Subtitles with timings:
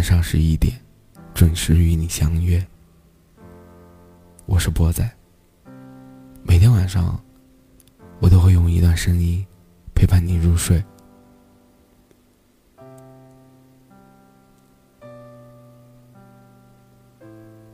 [0.00, 0.72] 晚上十一点，
[1.34, 2.66] 准时与你相约。
[4.46, 5.06] 我是波仔。
[6.42, 7.22] 每天晚上，
[8.18, 9.44] 我都会用一段声音
[9.94, 10.82] 陪伴你入睡。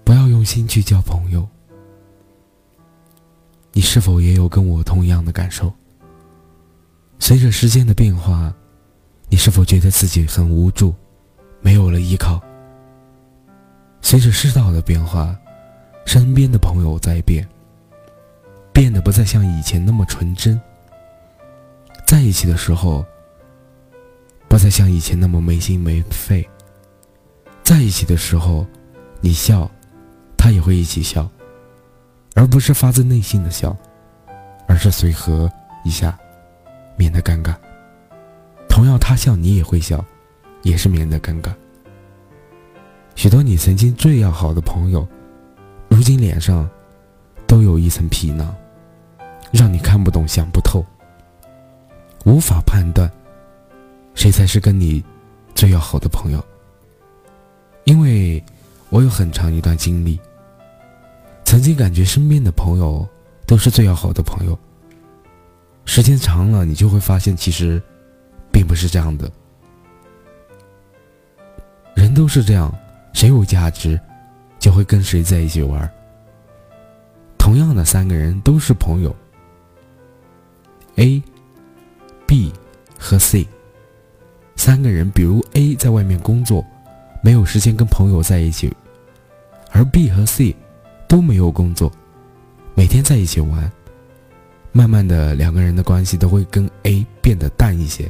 [0.03, 1.49] 不要用心去交朋友。
[3.71, 5.73] 你是否也有跟我同样的感受？
[7.21, 8.53] 随着时间的变化，
[9.29, 10.93] 你是否觉得自己很无助，
[11.61, 12.41] 没有了依靠？
[14.01, 15.37] 随着世道的变化，
[16.05, 17.47] 身边的朋友在变，
[18.73, 20.61] 变得不再像以前那么纯真。
[22.07, 23.05] 在一起的时候，
[24.49, 26.49] 不再像以前那么没心没肺。
[27.65, 28.65] 在一起的时候，
[29.21, 29.69] 你笑，
[30.37, 31.29] 他也会一起笑，
[32.35, 33.77] 而不是发自内心的笑，
[34.69, 35.51] 而是随和
[35.85, 36.17] 一下，
[36.97, 37.57] 免得尴尬。
[38.69, 40.05] 同样，他笑你也会笑，
[40.67, 41.55] 也是免得尴尬。
[43.15, 45.07] 许多你曾经最要好的朋友，
[45.89, 46.69] 如今脸上
[47.47, 48.53] 都有一层皮囊，
[49.53, 50.85] 让你看不懂、想不透，
[52.25, 53.09] 无法判断
[54.17, 55.03] 谁才是跟你
[55.55, 56.45] 最要好的朋友。
[57.85, 58.43] 因为
[58.91, 60.19] 我有很长一段经历，
[61.45, 63.09] 曾经感觉身边的朋友
[63.47, 64.59] 都是最要好的朋友。
[65.85, 67.81] 时间长了，你就会发现，其实
[68.51, 69.31] 并不是这样的。
[71.97, 72.73] 人都是这样，
[73.13, 73.99] 谁有价值，
[74.61, 75.91] 就会跟谁在一起玩。
[77.37, 79.15] 同样的三个人都是朋友
[80.97, 81.21] ，A、
[82.27, 82.53] B
[82.99, 83.45] 和 C
[84.55, 86.65] 三个人，比如 A 在外面工作。
[87.23, 88.73] 没有时间跟朋友在一起，
[89.73, 90.55] 而 B 和 C
[91.09, 91.91] 都没有工作，
[92.73, 93.73] 每天在一起玩。
[94.71, 98.09] 慢慢的，两个人的关系都会跟 A 变得淡一些，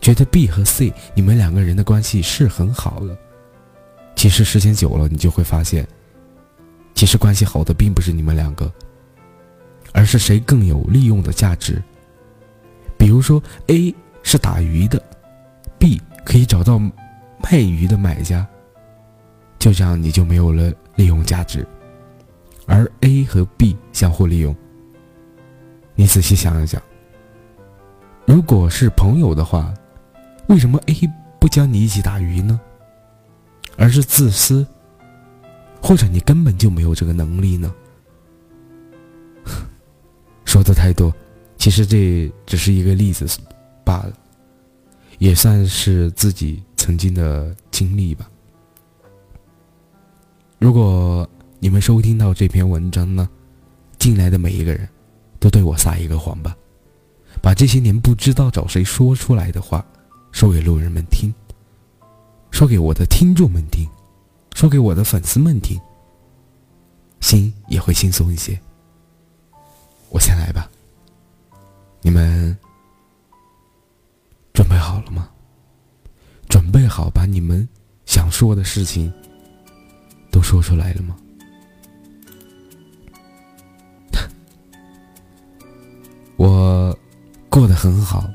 [0.00, 3.16] 觉得 B 和 C 你们两个人的关系是很好的。
[4.16, 5.86] 其实时间久了，你就会发现，
[6.94, 8.72] 其实关系好的并不是你们两个，
[9.92, 11.82] 而是谁更有利用的价值。
[12.98, 15.02] 比如说 A 是打鱼的
[15.78, 16.80] ，B 可以找到。
[17.42, 18.46] 卖鱼的买家，
[19.58, 21.66] 就这样你就没有了利用价值，
[22.66, 24.54] 而 A 和 B 相互利用。
[25.94, 26.78] 你仔细想一想，
[28.26, 29.72] 如果是朋友的话，
[30.50, 32.60] 为什么 A 不教你一起打鱼呢？
[33.76, 34.66] 而是自私，
[35.80, 37.72] 或者你根本就没有这个能力呢？
[40.44, 41.14] 说的太多，
[41.56, 43.28] 其实这只是一个例子
[43.84, 44.12] 罢了，
[45.18, 46.62] 也算是自己。
[46.76, 48.28] 曾经的经历吧。
[50.58, 51.28] 如果
[51.58, 53.28] 你们收听到这篇文章呢，
[53.98, 54.88] 进来的每一个人，
[55.38, 56.56] 都对我撒一个谎吧，
[57.42, 59.84] 把这些年不知道找谁说出来的话，
[60.32, 61.32] 说给路人们听，
[62.50, 63.88] 说给我的听众们听，
[64.54, 65.78] 说给我的粉丝们听，
[67.20, 68.58] 心也会轻松一些。
[70.10, 70.70] 我先来吧，
[72.02, 72.56] 你们
[74.52, 75.28] 准备好了吗？
[76.48, 77.68] 准备好把你们
[78.06, 79.12] 想说的事情
[80.32, 81.16] 都说出来了吗？
[86.36, 86.98] 我
[87.48, 88.28] 过得很好，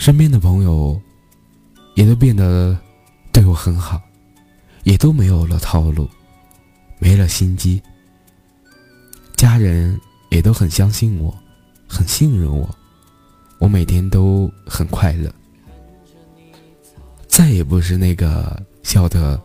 [0.00, 0.98] 身边的朋友
[1.94, 2.74] 也都变得
[3.30, 4.00] 对我很好，
[4.84, 6.08] 也都没有了套路，
[6.98, 7.82] 没了心机，
[9.36, 10.00] 家人
[10.30, 11.36] 也都很相信我，
[11.86, 12.66] 很信任我，
[13.58, 15.30] 我每天都很快乐。
[17.28, 19.38] 再也不是那个笑得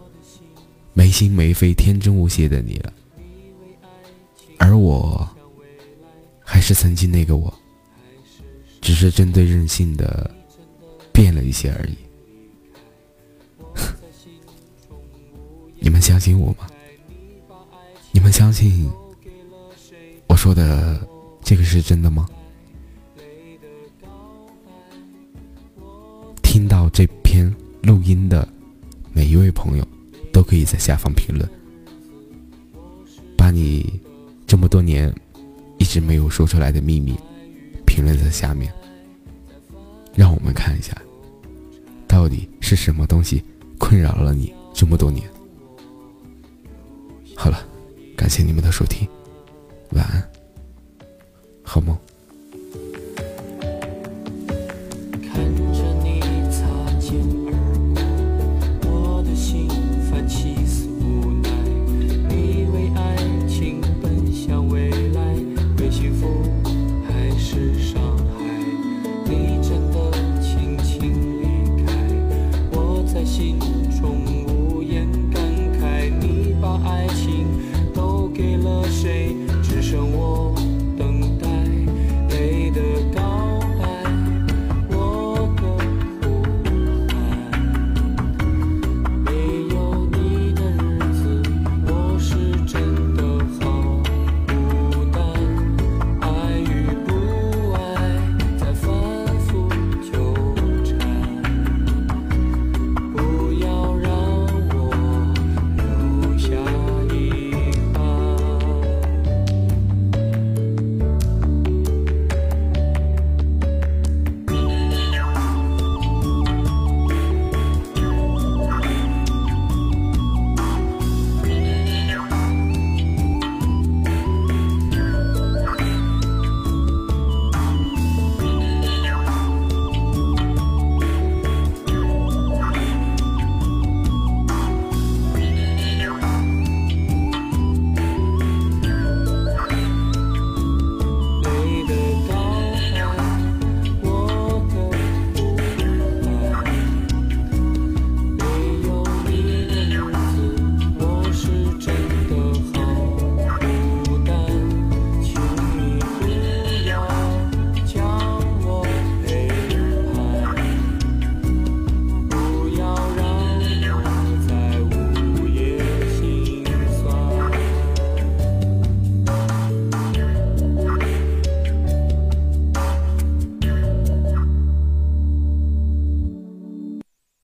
[0.93, 2.93] 没心没肺、天真无邪的你了，
[4.57, 5.29] 而我
[6.45, 7.53] 还是曾经那个我，
[8.79, 10.33] 只是针对任性的
[11.15, 11.95] 变了一些而已。
[15.79, 16.67] 你们相信我吗？
[18.11, 18.91] 你们相信
[20.27, 20.99] 我说的
[21.41, 22.27] 这个是真的吗？
[26.43, 27.55] 听到这篇。
[27.81, 28.47] 录音的
[29.13, 29.87] 每一位朋友，
[30.33, 31.47] 都可以在下方评论，
[33.37, 34.01] 把你
[34.47, 35.13] 这么多年
[35.77, 37.15] 一直没有说出来的秘密
[37.85, 38.73] 评论在下面，
[40.15, 40.95] 让我们看一下，
[42.07, 43.43] 到底是什么东西
[43.77, 45.29] 困扰了你这么多年。
[47.35, 47.67] 好了，
[48.15, 49.07] 感谢你们的收听，
[49.91, 50.29] 晚安，
[51.61, 51.95] 好梦。